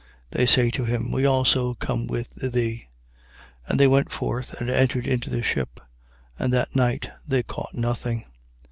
They 0.31 0.47
say 0.47 0.71
to 0.71 0.83
him: 0.83 1.11
We 1.11 1.27
also 1.27 1.75
come 1.75 2.07
with 2.07 2.33
thee. 2.53 2.87
And 3.67 3.79
they 3.79 3.85
went 3.85 4.11
forth 4.11 4.59
and 4.59 4.67
entered 4.67 5.05
into 5.05 5.29
the 5.29 5.43
ship: 5.43 5.79
and 6.39 6.51
that 6.53 6.75
night 6.75 7.11
they 7.27 7.43
caught 7.43 7.75
nothing. 7.75 8.25